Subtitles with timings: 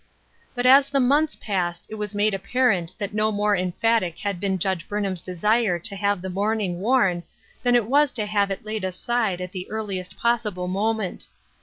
[0.55, 4.57] But as the months passed it was made apparent that no more emphatic had been
[4.57, 7.21] Judge Burnham's desire to have the mourning worn
[7.61, 11.27] than it was to have it laid aside at the earliest possible moment.